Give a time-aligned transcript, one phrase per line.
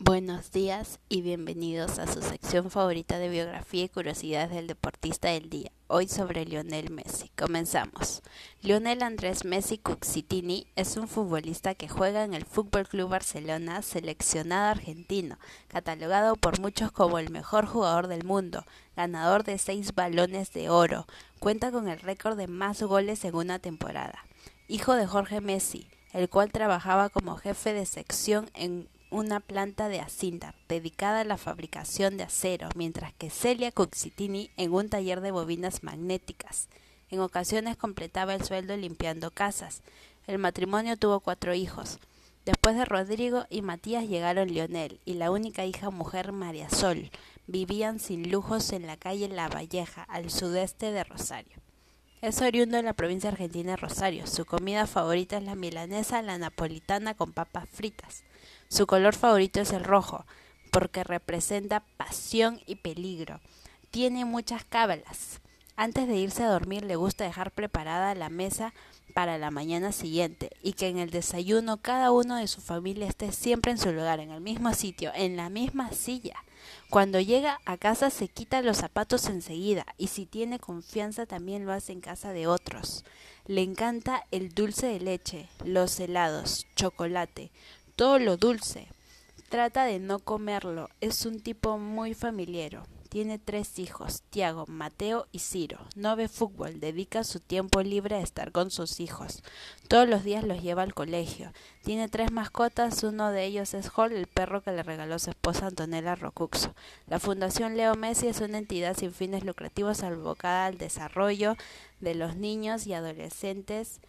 [0.00, 5.50] Buenos días y bienvenidos a su sección favorita de biografía y curiosidades del deportista del
[5.50, 5.72] día.
[5.88, 7.30] Hoy sobre Lionel Messi.
[7.36, 8.22] Comenzamos.
[8.62, 14.70] Lionel Andrés Messi Cuxitini es un futbolista que juega en el Fútbol Club Barcelona, seleccionado
[14.70, 15.36] argentino,
[15.66, 21.08] catalogado por muchos como el mejor jugador del mundo, ganador de seis balones de oro.
[21.40, 24.24] Cuenta con el récord de más goles en una temporada.
[24.68, 30.00] Hijo de Jorge Messi, el cual trabajaba como jefe de sección en una planta de
[30.00, 35.30] Acindar dedicada a la fabricación de acero, mientras que Celia Cuxitini en un taller de
[35.30, 36.68] bobinas magnéticas.
[37.10, 39.82] En ocasiones completaba el sueldo limpiando casas.
[40.26, 41.98] El matrimonio tuvo cuatro hijos.
[42.44, 47.10] Después de Rodrigo y Matías llegaron Lionel y la única hija mujer María Sol.
[47.46, 51.67] Vivían sin lujos en la calle La Valleja, al sudeste de Rosario.
[52.20, 54.26] Es oriundo de la provincia argentina de Rosario.
[54.26, 58.24] Su comida favorita es la milanesa, la napolitana con papas fritas.
[58.68, 60.26] Su color favorito es el rojo,
[60.72, 63.38] porque representa pasión y peligro.
[63.92, 65.40] Tiene muchas cábalas.
[65.76, 68.74] Antes de irse a dormir le gusta dejar preparada la mesa
[69.14, 73.32] para la mañana siguiente y que en el desayuno cada uno de su familia esté
[73.32, 76.36] siempre en su lugar, en el mismo sitio, en la misma silla.
[76.90, 81.72] Cuando llega a casa se quita los zapatos enseguida y si tiene confianza también lo
[81.72, 83.04] hace en casa de otros.
[83.46, 87.50] Le encanta el dulce de leche, los helados, chocolate,
[87.96, 88.88] todo lo dulce.
[89.48, 90.90] Trata de no comerlo.
[91.00, 92.84] Es un tipo muy familiero.
[93.08, 95.78] Tiene tres hijos, Tiago, Mateo y Ciro.
[95.96, 99.42] No ve fútbol, dedica su tiempo libre a estar con sus hijos.
[99.88, 101.52] Todos los días los lleva al colegio.
[101.82, 105.68] Tiene tres mascotas, uno de ellos es Hall, el perro que le regaló su esposa
[105.68, 106.74] Antonella Rocuxo.
[107.06, 111.56] La Fundación Leo Messi es una entidad sin fines lucrativos abocada al desarrollo
[112.00, 114.00] de los niños y adolescentes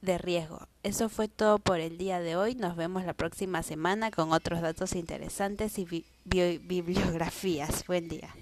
[0.00, 0.66] de riesgo.
[0.82, 2.54] Eso fue todo por el día de hoy.
[2.54, 7.84] Nos vemos la próxima semana con otros datos interesantes y bibliografías.
[7.86, 8.34] Buen día.